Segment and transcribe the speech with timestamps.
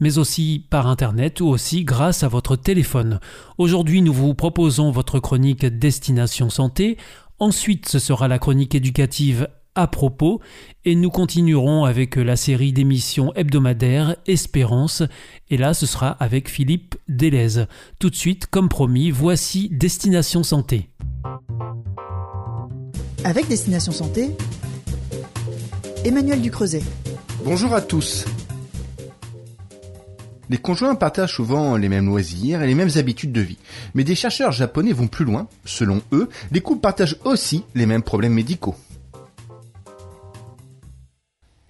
[0.00, 3.20] mais aussi par Internet ou aussi grâce à votre téléphone.
[3.58, 6.98] Aujourd'hui, nous vous proposons votre chronique Destination Santé.
[7.38, 10.40] Ensuite, ce sera la chronique éducative à propos
[10.84, 15.02] et nous continuerons avec la série d'émissions hebdomadaires Espérance
[15.50, 17.64] et là ce sera avec Philippe Delez.
[17.98, 20.90] Tout de suite, comme promis, voici Destination Santé.
[23.24, 24.30] Avec Destination Santé,
[26.04, 26.82] Emmanuel Ducreuset.
[27.44, 28.26] Bonjour à tous.
[30.54, 33.58] Les conjoints partagent souvent les mêmes loisirs et les mêmes habitudes de vie.
[33.94, 35.48] Mais des chercheurs japonais vont plus loin.
[35.64, 38.76] Selon eux, les couples partagent aussi les mêmes problèmes médicaux.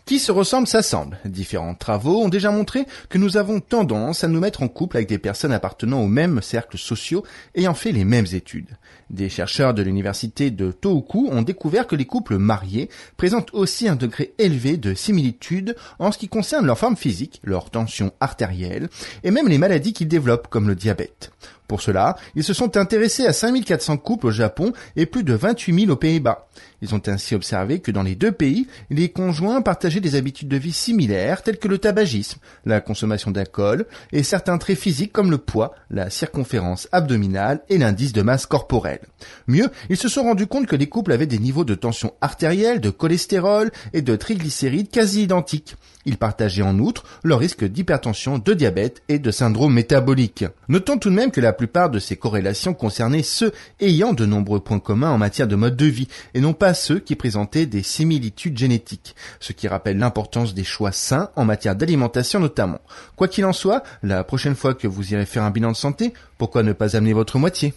[0.06, 1.18] Qui se ressemble s'assemble.
[1.24, 5.08] Différents travaux ont déjà montré que nous avons tendance à nous mettre en couple avec
[5.08, 7.24] des personnes appartenant aux mêmes cercles sociaux
[7.54, 8.76] ayant fait les mêmes études.
[9.08, 13.96] Des chercheurs de l'université de Tohoku ont découvert que les couples mariés présentent aussi un
[13.96, 18.90] degré élevé de similitude en ce qui concerne leur forme physique, leur tension artérielle
[19.22, 21.32] et même les maladies qu'ils développent comme le diabète.
[21.66, 25.80] Pour cela, ils se sont intéressés à 5400 couples au Japon et plus de 28
[25.86, 26.46] 000 aux Pays-Bas.
[26.84, 30.58] Ils ont ainsi observé que dans les deux pays, les conjoints partageaient des habitudes de
[30.58, 35.38] vie similaires telles que le tabagisme, la consommation d'alcool et certains traits physiques comme le
[35.38, 39.00] poids, la circonférence abdominale et l'indice de masse corporelle.
[39.46, 42.82] Mieux, ils se sont rendus compte que les couples avaient des niveaux de tension artérielle,
[42.82, 45.76] de cholestérol et de triglycérides quasi identiques.
[46.06, 50.44] Ils partageaient en outre leur risque d'hypertension, de diabète et de syndrome métabolique.
[50.68, 54.60] Notons tout de même que la plupart de ces corrélations concernaient ceux ayant de nombreux
[54.60, 57.82] points communs en matière de mode de vie et non pas ceux qui présentaient des
[57.82, 62.80] similitudes génétiques, ce qui rappelle l'importance des choix sains en matière d'alimentation notamment.
[63.16, 66.12] Quoi qu'il en soit, la prochaine fois que vous irez faire un bilan de santé,
[66.38, 67.74] pourquoi ne pas amener votre moitié?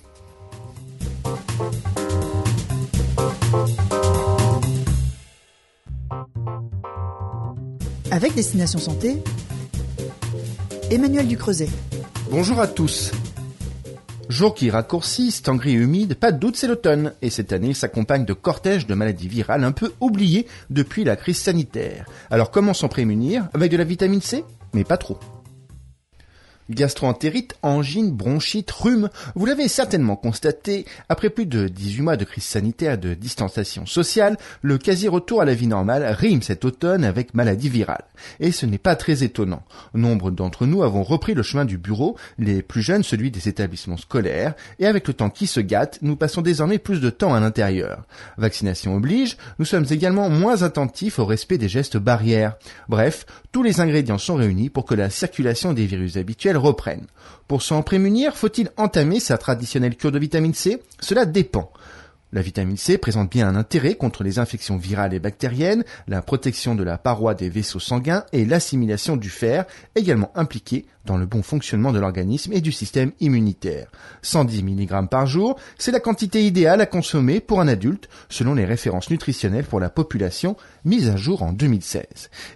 [8.10, 9.22] Avec Destination Santé,
[10.90, 11.70] Emmanuel Ducreuset.
[12.32, 13.12] Bonjour à tous.
[14.30, 14.70] Jour qui
[15.56, 18.94] gris et humide, pas de doute c'est l'automne, et cette année s'accompagne de cortèges de
[18.94, 22.06] maladies virales un peu oubliées depuis la crise sanitaire.
[22.30, 23.48] Alors comment s'en prémunir?
[23.54, 24.44] Avec de la vitamine C?
[24.74, 25.18] Mais pas trop.
[26.70, 32.44] Gastroentérite, angine, bronchite, rhume, vous l'avez certainement constaté, après plus de 18 mois de crise
[32.44, 37.70] sanitaire de distanciation sociale, le quasi-retour à la vie normale rime cet automne avec maladie
[37.70, 38.04] virale.
[38.40, 39.64] Et ce n'est pas très étonnant.
[39.94, 43.98] Nombre d'entre nous avons repris le chemin du bureau, les plus jeunes celui des établissements
[43.98, 47.40] scolaires, et avec le temps qui se gâte, nous passons désormais plus de temps à
[47.40, 48.04] l'intérieur.
[48.38, 52.56] Vaccination oblige, nous sommes également moins attentifs au respect des gestes barrières.
[52.90, 57.08] Bref, tous les ingrédients sont réunis pour que la circulation des virus habituels reprennent.
[57.48, 60.82] Pour s'en prémunir, faut-il entamer sa traditionnelle cure de vitamine C?
[61.00, 61.72] Cela dépend.
[62.34, 66.76] La vitamine C présente bien un intérêt contre les infections virales et bactériennes, la protection
[66.76, 69.66] de la paroi des vaisseaux sanguins et l'assimilation du fer,
[69.96, 73.88] également impliqués dans le bon fonctionnement de l'organisme et du système immunitaire.
[74.22, 78.66] 110 mg par jour, c'est la quantité idéale à consommer pour un adulte selon les
[78.66, 82.04] références nutritionnelles pour la population mises à jour en 2016.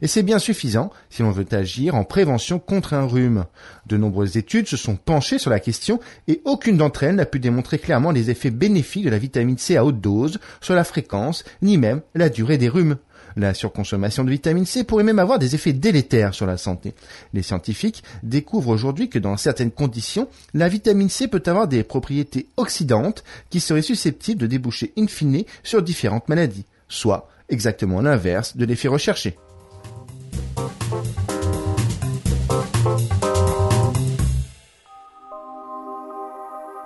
[0.01, 3.45] Et c'est bien suffisant si l'on veut agir en prévention contre un rhume.
[3.87, 7.39] De nombreuses études se sont penchées sur la question et aucune d'entre elles n'a pu
[7.39, 11.43] démontrer clairement les effets bénéfiques de la vitamine C à haute dose sur la fréquence
[11.61, 12.97] ni même la durée des rhumes.
[13.35, 16.93] La surconsommation de vitamine C pourrait même avoir des effets délétères sur la santé.
[17.33, 22.47] Les scientifiques découvrent aujourd'hui que dans certaines conditions, la vitamine C peut avoir des propriétés
[22.57, 28.65] oxydantes qui seraient susceptibles de déboucher in fine sur différentes maladies, soit exactement l'inverse de
[28.65, 29.37] l'effet recherché.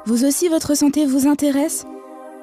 [0.06, 1.86] Vous aussi, votre santé vous intéresse?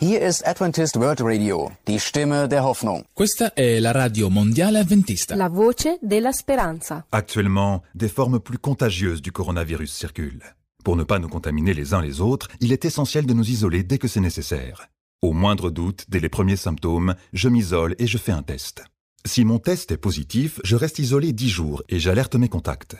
[0.00, 3.04] Hier ist Adventist World Radio, die Stimme der Hoffnung.
[3.14, 5.36] Questa è la radio mondiale adventista.
[5.36, 7.06] La voce della speranza.
[7.10, 10.42] Actuellement, des formes plus contagieuses du coronavirus circulent.
[10.82, 13.84] Pour ne pas nous contaminer les uns les autres, il est essentiel de nous isoler
[13.84, 14.88] dès que c'est nécessaire.
[15.22, 18.84] Au moindre doute, dès les premiers symptômes, je m'isole et je fais un test.
[19.24, 22.96] Si mon test est positif, je reste isolé 10 jours et j'alerte mes contacts.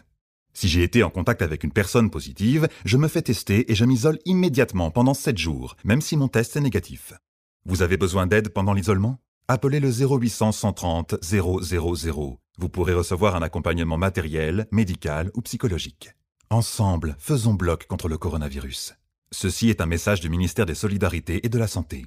[0.54, 3.84] Si j'ai été en contact avec une personne positive, je me fais tester et je
[3.84, 7.12] m'isole immédiatement pendant 7 jours, même si mon test est négatif.
[7.66, 9.18] Vous avez besoin d'aide pendant l'isolement?
[9.48, 11.60] Appelez le 0800 130 000.
[12.56, 16.12] Vous pourrez recevoir un accompagnement matériel, médical ou psychologique.
[16.50, 18.94] Ensemble, faisons bloc contre le coronavirus.
[19.32, 22.06] Ceci est un message du ministère des Solidarités et de la Santé.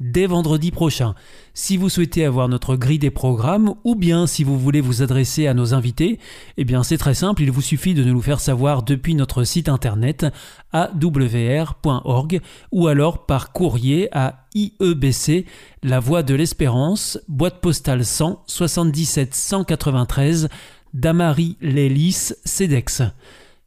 [0.00, 1.14] dès vendredi prochain.
[1.54, 5.46] Si vous souhaitez avoir notre grille des programmes ou bien si vous voulez vous adresser
[5.46, 6.18] à nos invités,
[6.56, 9.44] eh bien c'est très simple, il vous suffit de nous le faire savoir depuis notre
[9.44, 10.26] site internet
[10.72, 12.40] awr.org
[12.72, 15.46] ou alors par courrier à IEBC,
[15.82, 20.48] La Voie de l'Espérance, boîte postale 100 77 193
[20.94, 23.02] Damary Lélis, CEDEX.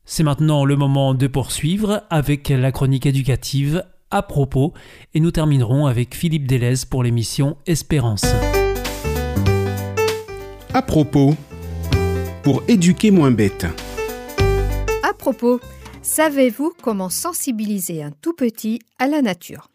[0.05, 4.73] C'est maintenant le moment de poursuivre avec la chronique éducative à propos
[5.13, 8.25] et nous terminerons avec Philippe Delez pour l'émission Espérance.
[10.73, 11.35] À propos,
[12.43, 13.65] pour éduquer moins bête.
[15.03, 15.59] À propos,
[16.01, 19.69] savez-vous comment sensibiliser un tout petit à la nature?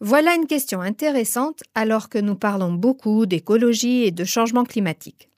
[0.00, 5.28] Voilà une question intéressante alors que nous parlons beaucoup d'écologie et de changement climatique.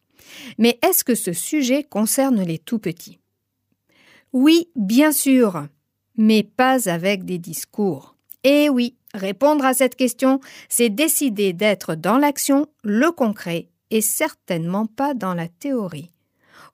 [0.59, 3.19] Mais est-ce que ce sujet concerne les tout petits?
[4.33, 5.67] Oui, bien sûr
[6.19, 8.15] mais pas avec des discours.
[8.45, 14.85] Et oui, répondre à cette question, c'est décider d'être dans l'action, le concret, et certainement
[14.85, 16.11] pas dans la théorie.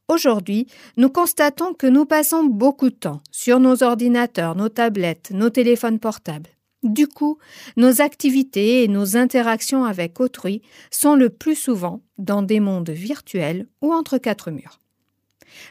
[0.08, 5.48] Aujourd'hui, nous constatons que nous passons beaucoup de temps sur nos ordinateurs, nos tablettes, nos
[5.48, 6.50] téléphones portables.
[6.82, 7.38] Du coup,
[7.78, 10.60] nos activités et nos interactions avec autrui
[10.90, 14.78] sont le plus souvent dans des mondes virtuels ou entre quatre murs.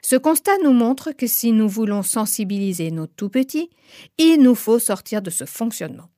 [0.01, 3.69] Ce constat nous montre que si nous voulons sensibiliser nos tout-petits,
[4.17, 6.09] il nous faut sortir de ce fonctionnement.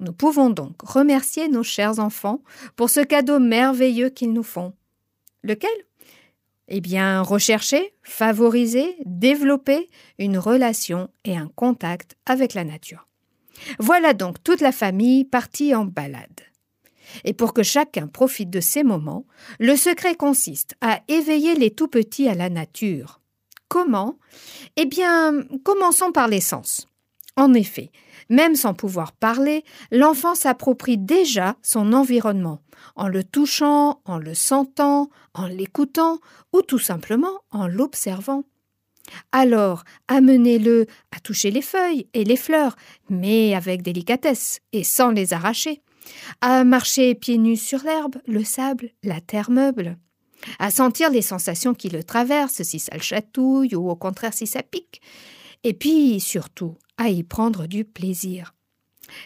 [0.00, 2.42] Nous pouvons donc remercier nos chers enfants
[2.76, 4.72] pour ce cadeau merveilleux qu'ils nous font.
[5.42, 5.70] Lequel?
[6.68, 13.08] Eh bien, rechercher, favoriser, développer une relation et un contact avec la nature.
[13.78, 16.40] Voilà donc toute la famille partie en balade.
[17.24, 19.26] Et pour que chacun profite de ces moments,
[19.58, 23.20] le secret consiste à éveiller les tout petits à la nature.
[23.68, 24.18] Comment?
[24.76, 26.86] Eh bien, commençons par les sens.
[27.36, 27.90] En effet,
[28.28, 32.60] même sans pouvoir parler, l'enfant s'approprie déjà son environnement,
[32.96, 36.18] en le touchant, en le sentant, en l'écoutant,
[36.52, 38.44] ou tout simplement en l'observant.
[39.32, 42.76] Alors, amenez-le à toucher les feuilles et les fleurs,
[43.08, 45.82] mais avec délicatesse et sans les arracher
[46.40, 49.98] à marcher pieds nus sur l'herbe, le sable, la terre meuble,
[50.58, 54.46] à sentir les sensations qui le traversent, si ça le chatouille ou au contraire si
[54.46, 55.00] ça pique,
[55.64, 58.54] et puis surtout à y prendre du plaisir.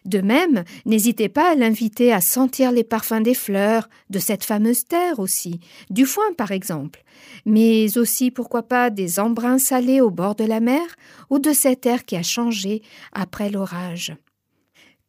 [0.04, 4.86] De même, n'hésitez pas à l'inviter à sentir les parfums des fleurs, de cette fameuse
[4.86, 7.02] terre aussi, du foin par exemple,
[7.44, 10.86] mais aussi pourquoi pas des embruns salés au bord de la mer
[11.30, 14.16] ou de cet air qui a changé après l'orage.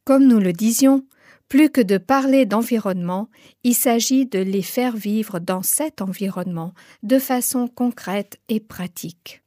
[0.03, 1.05] Comme nous le disions,
[1.49, 3.29] plus que de parler d'environnement,
[3.63, 6.73] il s'agit de les faire vivre dans cet environnement
[7.03, 9.43] de façon concrète et pratique.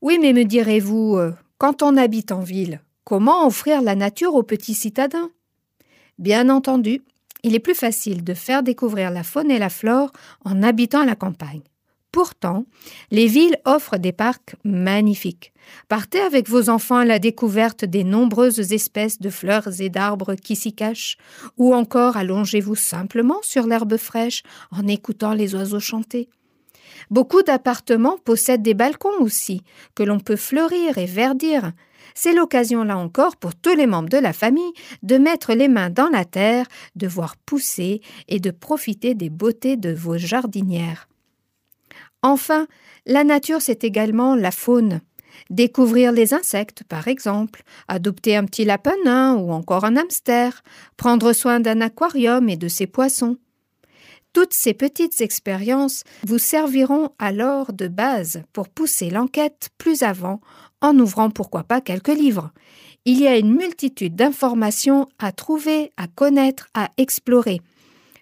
[0.00, 4.42] Oui, mais me direz-vous, euh, quand on habite en ville, comment offrir la nature aux
[4.42, 5.30] petits citadins?
[6.18, 7.02] Bien entendu,
[7.44, 10.12] il est plus facile de faire découvrir la faune et la flore
[10.44, 11.62] en habitant la campagne.
[12.12, 12.66] Pourtant,
[13.10, 15.54] les villes offrent des parcs magnifiques.
[15.88, 20.54] Partez avec vos enfants à la découverte des nombreuses espèces de fleurs et d'arbres qui
[20.54, 21.16] s'y cachent,
[21.56, 26.28] ou encore allongez-vous simplement sur l'herbe fraîche en écoutant les oiseaux chanter.
[27.10, 29.62] Beaucoup d'appartements possèdent des balcons aussi,
[29.94, 31.72] que l'on peut fleurir et verdir.
[32.14, 35.88] C'est l'occasion là encore pour tous les membres de la famille de mettre les mains
[35.88, 41.08] dans la terre, de voir pousser et de profiter des beautés de vos jardinières.
[42.22, 42.66] Enfin,
[43.06, 45.00] la nature, c'est également la faune.
[45.50, 50.62] Découvrir les insectes, par exemple, adopter un petit lapin ou encore un hamster,
[50.96, 53.36] prendre soin d'un aquarium et de ses poissons.
[54.32, 60.40] Toutes ces petites expériences vous serviront alors de base pour pousser l'enquête plus avant
[60.80, 62.50] en ouvrant pourquoi pas quelques livres.
[63.04, 67.60] Il y a une multitude d'informations à trouver, à connaître, à explorer.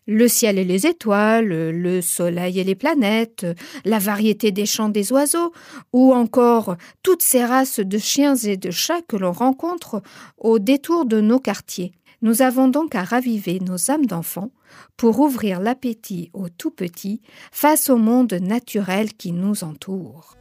[0.07, 3.47] Le ciel et les étoiles, le soleil et les planètes,
[3.85, 5.53] la variété des chants des oiseaux,
[5.93, 10.03] ou encore toutes ces races de chiens et de chats que l'on rencontre
[10.39, 11.93] au détour de nos quartiers.
[12.23, 14.51] Nous avons donc à raviver nos âmes d'enfants
[14.97, 20.37] pour ouvrir l'appétit aux tout petits face au monde naturel qui nous entoure.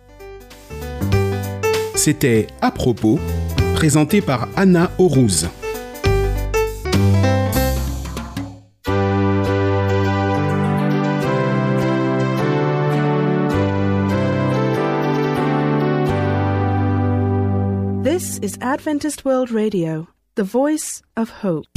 [1.96, 3.20] C'était À propos,
[3.76, 5.48] présenté par Anna Aurouz.
[18.20, 21.68] This is Adventist World Radio, the voice of hope.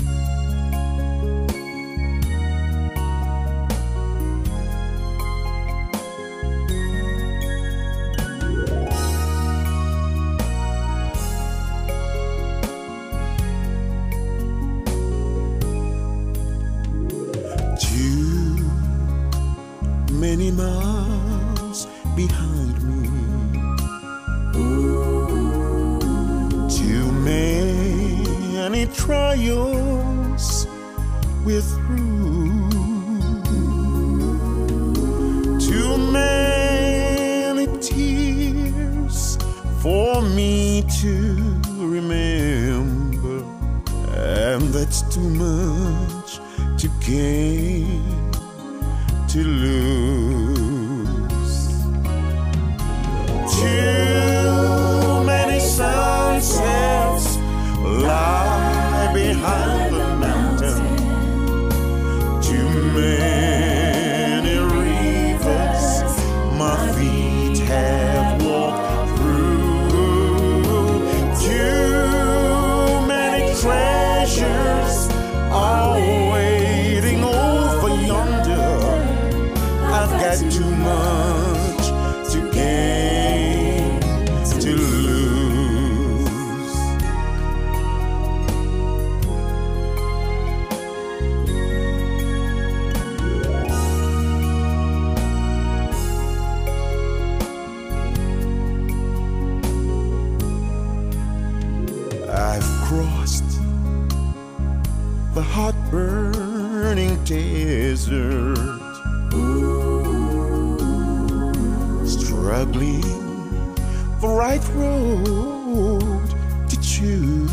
[114.53, 116.29] Right road
[116.69, 117.51] to choose.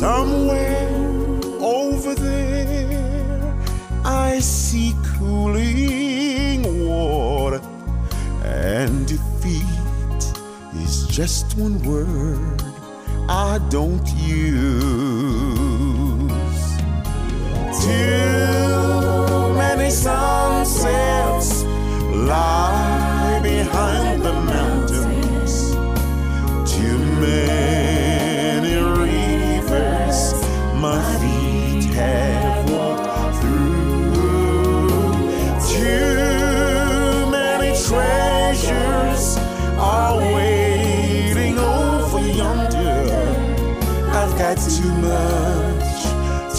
[0.00, 0.88] Somewhere
[1.60, 3.54] over there,
[4.04, 7.60] I see cooling water,
[8.42, 10.22] and defeat
[10.82, 12.62] is just one word
[13.28, 14.70] I don't use.
[17.84, 21.64] Too many sunsets
[22.28, 22.69] lie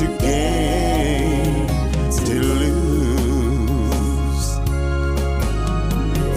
[0.02, 1.68] to gain
[2.26, 4.46] to lose.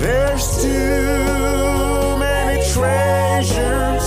[0.02, 4.06] There's too many treasures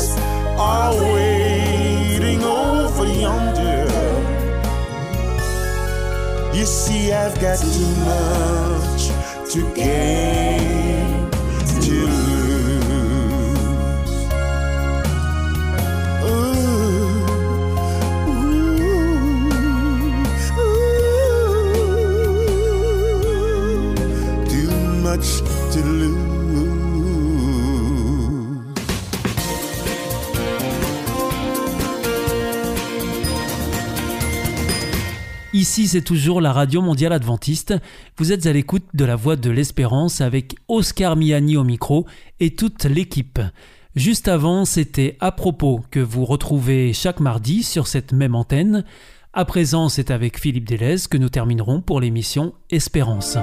[0.59, 3.87] are waiting over yonder.
[6.55, 9.09] You see, I've got too much
[9.53, 10.56] to gain
[35.57, 37.73] Ici, c'est toujours la Radio Mondiale Adventiste.
[38.19, 42.05] Vous êtes à l'écoute de la Voix de l'Espérance avec Oscar Miani au micro
[42.39, 43.39] et toute l'équipe.
[43.95, 48.85] Juste avant, c'était à propos que vous retrouvez chaque mardi sur cette même antenne.
[49.33, 53.35] À présent, c'est avec Philippe Delez que nous terminerons pour l'émission Espérance.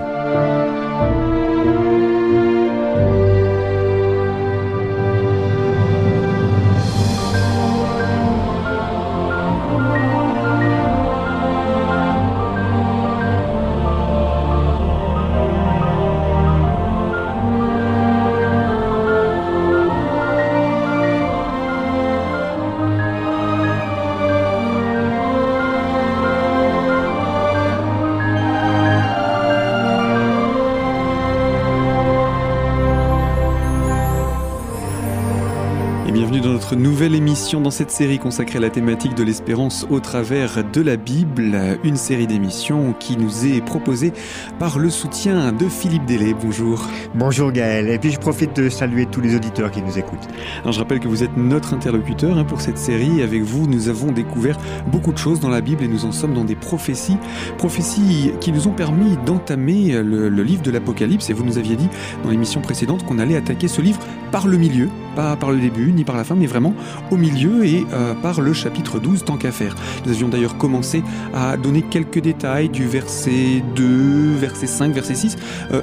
[37.54, 41.78] Émission dans cette série consacrée à la thématique de l'espérance au travers de la Bible,
[41.84, 44.12] une série d'émissions qui nous est proposée
[44.58, 46.34] par le soutien de Philippe Délé.
[46.34, 46.88] Bonjour.
[47.14, 50.26] Bonjour Gaël, et puis je profite de saluer tous les auditeurs qui nous écoutent.
[50.62, 53.23] Alors je rappelle que vous êtes notre interlocuteur hein, pour cette série.
[53.23, 54.58] Avec vous, nous avons découvert
[54.88, 57.18] beaucoup de choses dans la Bible et nous en sommes dans des prophéties,
[57.56, 61.30] prophéties qui nous ont permis d'entamer le, le livre de l'Apocalypse.
[61.30, 61.88] Et vous nous aviez dit
[62.25, 64.00] dans l'émission précédente qu'on allait attaquer ce livre
[64.32, 66.75] par le milieu, pas par le début ni par la fin, mais vraiment
[67.12, 69.74] au milieu et euh, par le chapitre 12, tant qu'à faire.
[70.04, 71.02] Nous avions d'ailleurs commencé
[71.34, 75.36] à donner quelques détails du verset 2, verset 5, verset 6.
[75.72, 75.82] Euh,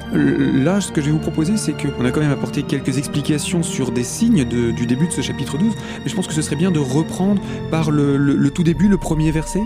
[0.64, 3.62] là, ce que je vais vous proposer, c'est qu'on a quand même apporté quelques explications
[3.62, 6.56] sur des signes du début de ce chapitre 12, mais je pense que ce serait
[6.56, 7.40] bien de reprendre
[7.70, 9.62] par le, le, tout début, le premier verset.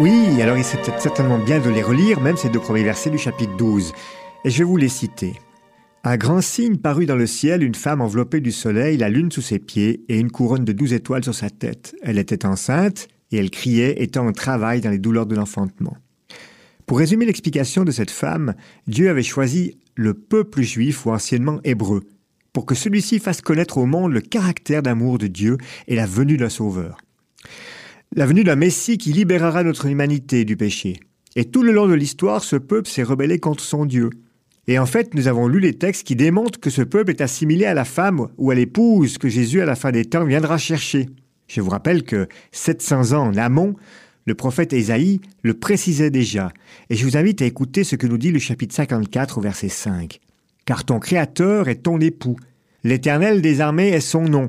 [0.00, 3.18] Oui, alors il serait certainement bien de les relire, même ces deux premiers versets du
[3.18, 3.92] chapitre 12.
[4.44, 5.34] Et je vais vous les citer.
[6.06, 9.40] Un grand signe parut dans le ciel, une femme enveloppée du soleil, la lune sous
[9.40, 11.96] ses pieds et une couronne de douze étoiles sur sa tête.
[12.02, 15.96] Elle était enceinte et elle criait, étant en travail dans les douleurs de l'enfantement.
[16.84, 18.54] Pour résumer l'explication de cette femme,
[18.86, 22.02] Dieu avait choisi le peuple juif ou anciennement hébreu,
[22.52, 25.56] pour que celui-ci fasse connaître au monde le caractère d'amour de Dieu
[25.88, 26.98] et la venue d'un sauveur.
[28.14, 31.00] La venue d'un Messie qui libérera notre humanité du péché.
[31.34, 34.10] Et tout le long de l'histoire, ce peuple s'est rebellé contre son Dieu.
[34.66, 37.66] Et en fait, nous avons lu les textes qui démontrent que ce peuple est assimilé
[37.66, 41.08] à la femme ou à l'épouse que Jésus, à la fin des temps, viendra chercher.
[41.48, 43.74] Je vous rappelle que 700 ans en amont,
[44.26, 46.52] le prophète Ésaïe le précisait déjà.
[46.88, 49.68] Et je vous invite à écouter ce que nous dit le chapitre 54 au verset
[49.68, 50.18] 5.
[50.64, 52.36] Car ton Créateur est ton époux.
[52.84, 54.48] L'Éternel des armées est son nom.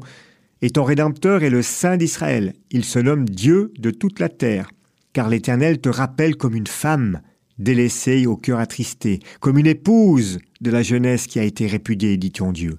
[0.61, 2.53] Et ton Rédempteur est le Saint d'Israël.
[2.71, 4.71] Il se nomme Dieu de toute la terre.
[5.11, 7.21] Car l'Éternel te rappelle comme une femme
[7.57, 12.51] délaissée au cœur attristé, comme une épouse de la jeunesse qui a été répudiée, dit-on
[12.51, 12.77] Dieu.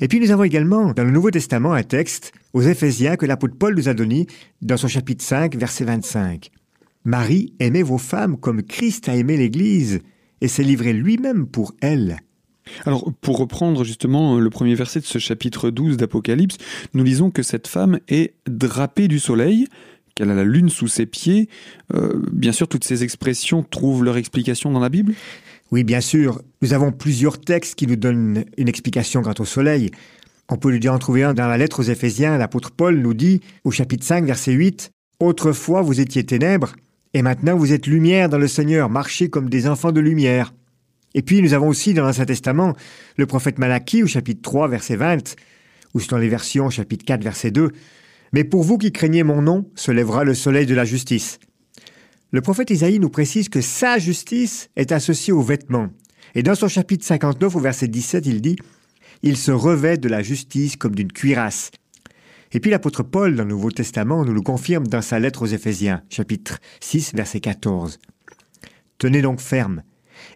[0.00, 3.56] Et puis nous avons également dans le Nouveau Testament un texte aux Éphésiens que l'apôtre
[3.58, 4.26] Paul nous a donné
[4.62, 6.50] dans son chapitre 5, verset 25.
[7.04, 10.00] Marie, aimez vos femmes comme Christ a aimé l'Église
[10.40, 12.18] et s'est livré lui-même pour elle.
[12.86, 16.56] Alors, pour reprendre justement le premier verset de ce chapitre 12 d'Apocalypse,
[16.94, 19.66] nous lisons que cette femme est drapée du soleil,
[20.14, 21.48] qu'elle a la lune sous ses pieds.
[21.94, 25.14] Euh, bien sûr, toutes ces expressions trouvent leur explication dans la Bible
[25.70, 26.40] Oui, bien sûr.
[26.62, 29.90] Nous avons plusieurs textes qui nous donnent une explication quant au soleil.
[30.48, 32.36] On peut lui dire en trouver un dans la lettre aux Éphésiens.
[32.38, 36.74] L'apôtre Paul nous dit, au chapitre 5, verset 8, Autrefois vous étiez ténèbres,
[37.14, 40.52] et maintenant vous êtes lumière dans le Seigneur, marchez comme des enfants de lumière.
[41.14, 42.74] Et puis nous avons aussi dans l'Ancien Testament
[43.16, 45.36] le prophète Malachie au chapitre 3, verset 20,
[45.94, 47.70] ou dans les versions chapitre 4, verset 2,
[48.34, 51.38] mais pour vous qui craignez mon nom, se lèvera le soleil de la justice.
[52.32, 55.90] Le prophète Isaïe nous précise que sa justice est associée aux vêtements.
[56.34, 58.56] Et dans son chapitre 59, au verset 17, il dit
[59.22, 61.70] Il se revêt de la justice comme d'une cuirasse.
[62.50, 65.46] Et puis l'apôtre Paul, dans le Nouveau Testament, nous le confirme dans sa lettre aux
[65.46, 68.00] Éphésiens, chapitre 6, verset 14.
[68.98, 69.84] Tenez donc ferme.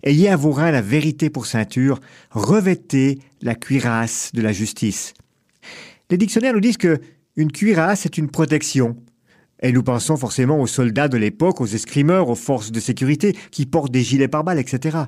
[0.05, 1.99] Ayez à vos reins la vérité pour ceinture,
[2.31, 5.15] revêtez la cuirasse de la justice.
[6.11, 7.01] Les dictionnaires nous disent que
[7.39, 8.97] une cuirasse est une protection.
[9.63, 13.65] Et nous pensons forcément aux soldats de l'époque, aux escrimeurs, aux forces de sécurité qui
[13.65, 14.99] portent des gilets pare-balles, etc.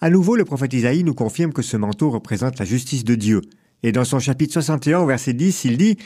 [0.00, 3.40] À nouveau, le prophète Isaïe nous confirme que ce manteau représente la justice de Dieu.
[3.84, 5.96] Et dans son chapitre 61, verset 10, il dit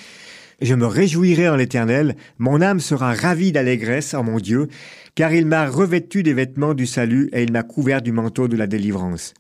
[0.61, 4.69] Je me réjouirai en l'Éternel, mon âme sera ravie d'allégresse en mon Dieu,
[5.15, 8.57] car il m'a revêtu des vêtements du salut et il m'a couvert du manteau de
[8.57, 9.33] la délivrance.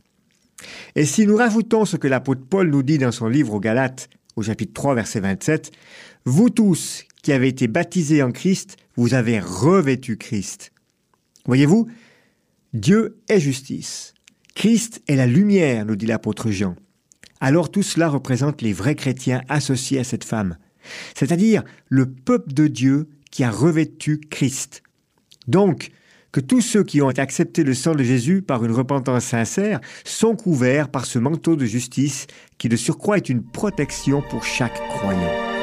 [0.96, 4.08] Et si nous rajoutons ce que l'apôtre Paul nous dit dans son livre aux Galates,
[4.36, 5.70] au chapitre 3, verset 27,
[6.26, 10.72] Vous tous qui avez été baptisés en Christ, vous avez revêtu Christ.
[11.44, 11.86] Voyez-vous,
[12.72, 14.14] Dieu est justice.
[14.54, 16.76] Christ est la lumière, nous dit l'apôtre Jean.
[17.40, 20.56] Alors tout cela représente les vrais chrétiens associés à cette femme,
[21.14, 24.82] c'est-à-dire le peuple de Dieu qui a revêtu Christ.
[25.46, 25.90] Donc,
[26.32, 30.36] que tous ceux qui ont accepté le sang de Jésus par une repentance sincère sont
[30.36, 35.53] couverts par ce manteau de justice qui de surcroît est une protection pour chaque croyant.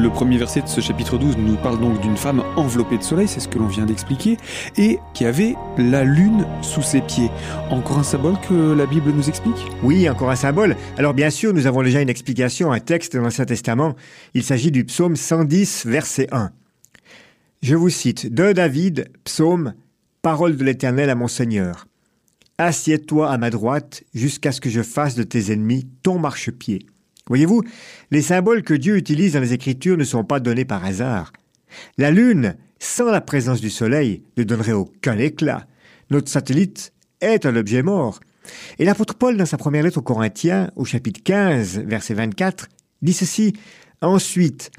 [0.00, 3.28] Le premier verset de ce chapitre 12 nous parle donc d'une femme enveloppée de soleil,
[3.28, 4.38] c'est ce que l'on vient d'expliquer,
[4.78, 7.28] et qui avait la lune sous ses pieds.
[7.68, 9.58] Encore un symbole que la Bible nous explique?
[9.82, 10.74] Oui, encore un symbole.
[10.96, 13.94] Alors bien sûr, nous avons déjà une explication, un texte dans l'Ancien Testament.
[14.32, 16.50] Il s'agit du psaume 110, verset 1.
[17.60, 19.74] Je vous cite, de David, psaume,
[20.22, 21.86] parole de l'Éternel à mon Seigneur.
[22.56, 26.86] Assieds-toi à ma droite jusqu'à ce que je fasse de tes ennemis ton marchepied.
[27.30, 27.62] Voyez-vous,
[28.10, 31.32] les symboles que Dieu utilise dans les Écritures ne sont pas donnés par hasard.
[31.96, 35.66] La lune sans la présence du Soleil, ne donnerait aucun éclat.
[36.10, 38.20] Notre satellite est un objet mort.
[38.78, 42.68] Et l'apôtre Paul, dans sa première lettre aux Corinthiens, au chapitre 15, verset 24,
[43.02, 43.52] dit ceci
[44.00, 44.70] Ensuite,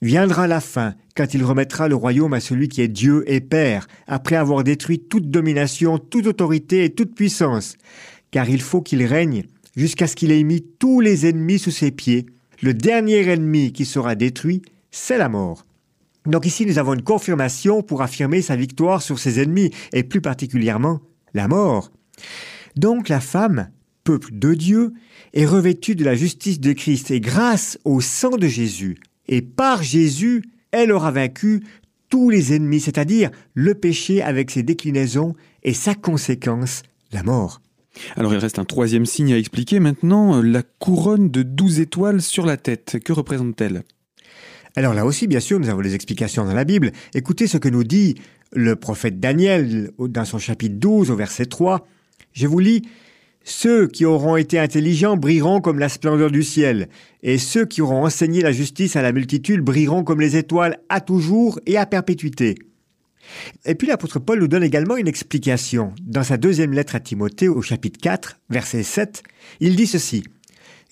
[0.00, 3.86] viendra la fin, quand il remettra le royaume à celui qui est Dieu et Père,
[4.06, 7.76] après avoir détruit toute domination, toute autorité et toute puissance.
[8.30, 9.44] Car il faut qu'il règne
[9.76, 12.26] jusqu'à ce qu'il ait mis tous les ennemis sous ses pieds.
[12.62, 15.66] Le dernier ennemi qui sera détruit, c'est la mort.
[16.26, 20.20] Donc ici, nous avons une confirmation pour affirmer sa victoire sur ses ennemis, et plus
[20.20, 21.00] particulièrement
[21.34, 21.90] la mort.
[22.76, 23.68] Donc la femme,
[24.04, 24.92] peuple de Dieu,
[25.34, 28.96] est revêtue de la justice de Christ, et grâce au sang de Jésus,
[29.28, 31.62] et par Jésus, elle aura vaincu
[32.08, 36.82] tous les ennemis, c'est-à-dire le péché avec ses déclinaisons et sa conséquence,
[37.12, 37.60] la mort.
[38.16, 42.46] Alors il reste un troisième signe à expliquer maintenant, la couronne de douze étoiles sur
[42.46, 42.98] la tête.
[43.04, 43.82] Que représente-t-elle?
[44.76, 46.92] Alors là aussi, bien sûr, nous avons des explications dans la Bible.
[47.14, 48.16] Écoutez ce que nous dit
[48.52, 51.86] le prophète Daniel dans son chapitre 12 au verset 3.
[52.32, 52.82] Je vous lis,
[53.44, 56.88] Ceux qui auront été intelligents brilleront comme la splendeur du ciel,
[57.22, 61.00] et ceux qui auront enseigné la justice à la multitude brilleront comme les étoiles à
[61.00, 62.54] toujours et à perpétuité.
[63.64, 65.92] Et puis l'apôtre Paul nous donne également une explication.
[66.02, 69.22] Dans sa deuxième lettre à Timothée au chapitre 4, verset 7,
[69.60, 70.24] il dit ceci.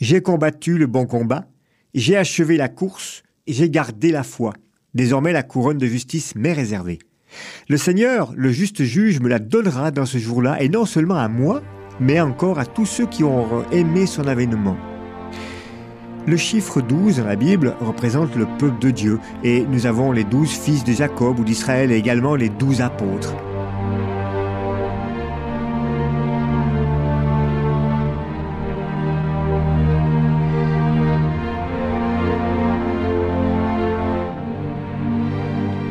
[0.01, 1.47] J'ai combattu le bon combat,
[1.95, 4.55] j'ai achevé la course, j'ai gardé la foi.
[4.95, 6.99] Désormais la couronne de justice m'est réservée.
[7.69, 11.29] Le Seigneur, le juste juge, me la donnera dans ce jour-là, et non seulement à
[11.29, 11.63] moi,
[12.01, 14.77] mais encore à tous ceux qui auront aimé son avènement.
[16.25, 20.23] Le chiffre 12 dans la Bible représente le peuple de Dieu et nous avons les
[20.23, 23.35] douze fils de Jacob ou d'Israël et également les douze apôtres.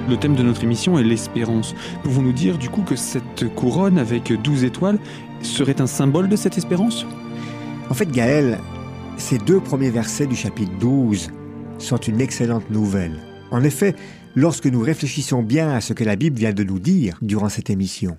[0.10, 1.76] Le thème de notre émission est l'espérance.
[2.04, 5.00] Pouvons nous dire du coup que cette couronne avec 12 étoiles
[5.42, 7.06] serait un symbole de cette espérance?
[7.90, 8.60] En fait, Gaël,
[9.18, 11.32] ces deux premiers versets du chapitre 12
[11.78, 13.20] sont une excellente nouvelle.
[13.52, 13.96] En effet,
[14.36, 17.70] lorsque nous réfléchissons bien à ce que la Bible vient de nous dire durant cette
[17.70, 18.18] émission,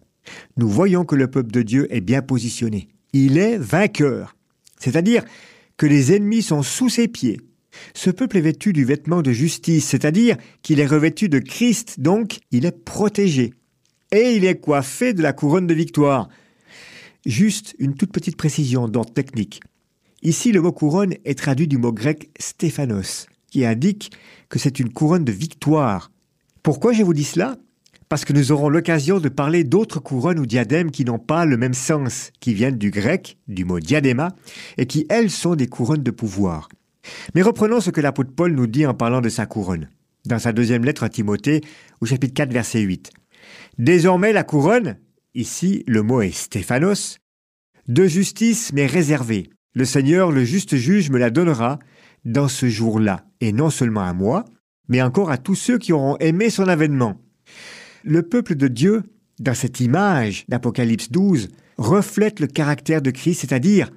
[0.56, 2.88] nous voyons que le peuple de Dieu est bien positionné.
[3.12, 4.36] Il est vainqueur.
[4.78, 5.24] C'est-à-dire
[5.76, 7.40] que les ennemis sont sous ses pieds.
[7.94, 12.38] Ce peuple est vêtu du vêtement de justice, c'est-à-dire qu'il est revêtu de Christ, donc
[12.50, 13.54] il est protégé.
[14.12, 16.28] Et il est coiffé de la couronne de victoire.
[17.24, 19.60] Juste une toute petite précision d'ordre technique.
[20.24, 24.12] Ici, le mot couronne est traduit du mot grec stéphanos, qui indique
[24.48, 26.12] que c'est une couronne de victoire.
[26.62, 27.56] Pourquoi je vous dis cela?
[28.08, 31.56] Parce que nous aurons l'occasion de parler d'autres couronnes ou diadèmes qui n'ont pas le
[31.56, 34.28] même sens, qui viennent du grec, du mot diadéma,
[34.78, 36.68] et qui, elles, sont des couronnes de pouvoir.
[37.34, 39.88] Mais reprenons ce que l'apôtre Paul nous dit en parlant de sa couronne,
[40.24, 41.62] dans sa deuxième lettre à Timothée,
[42.00, 43.10] au chapitre 4, verset 8.
[43.78, 44.98] Désormais, la couronne,
[45.34, 47.18] ici le mot est stéphanos,
[47.88, 49.50] de justice m'est réservée.
[49.74, 51.78] Le Seigneur, le juste juge, me la donnera
[52.24, 54.44] dans ce jour-là, et non seulement à moi,
[54.88, 57.20] mais encore à tous ceux qui auront aimé son avènement.
[58.04, 59.02] Le peuple de Dieu,
[59.40, 63.90] dans cette image d'Apocalypse 12, reflète le caractère de Christ, c'est-à-dire,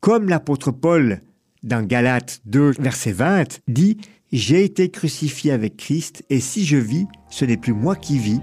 [0.00, 1.20] comme l'apôtre Paul
[1.64, 3.98] dans Galates 2, verset 20, dit
[4.30, 8.40] J'ai été crucifié avec Christ, et si je vis, ce n'est plus moi qui vis,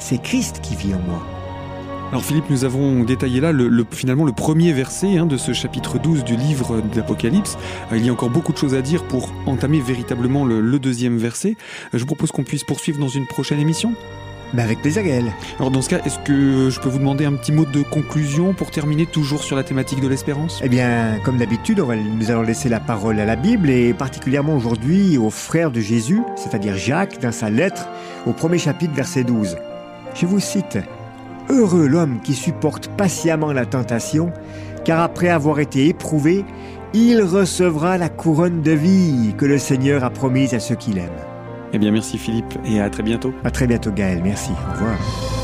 [0.00, 1.43] c'est Christ qui vit en moi.
[2.14, 5.52] Alors Philippe, nous avons détaillé là le, le- finalement le premier verset hein, de ce
[5.52, 7.58] chapitre 12 du livre d'Apocalypse.
[7.90, 10.78] Euh, il y a encore beaucoup de choses à dire pour entamer véritablement le, le
[10.78, 11.56] deuxième verset.
[11.86, 13.94] Euh, je vous propose qu'on puisse poursuivre dans une prochaine émission.
[14.52, 15.24] Mais avec plaisir, Gaël.
[15.58, 18.54] Alors dans ce cas, est-ce que je peux vous demander un petit mot de conclusion
[18.54, 20.60] pour terminer toujours sur la thématique de l'espérance?
[20.62, 23.92] Eh bien, comme d'habitude, on va- nous allons laisser la parole à la Bible et
[23.92, 27.88] particulièrement aujourd'hui au frère de Jésus, c'est-à-dire Jacques, dans sa lettre
[28.24, 29.56] au premier chapitre, verset 12.
[30.14, 30.78] Je vous cite
[31.48, 34.32] Heureux l'homme qui supporte patiemment la tentation,
[34.84, 36.44] car après avoir été éprouvé,
[36.94, 41.10] il recevra la couronne de vie que le Seigneur a promise à ceux qui l'aiment.
[41.72, 43.34] Eh bien merci Philippe et à très bientôt.
[43.42, 44.20] À très bientôt, Gaël.
[44.22, 44.52] Merci.
[44.52, 45.43] Au revoir.